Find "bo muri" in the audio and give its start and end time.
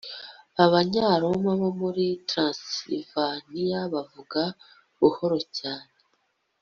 1.61-2.05